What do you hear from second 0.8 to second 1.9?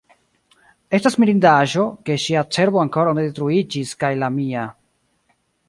Estas mirindaĵo,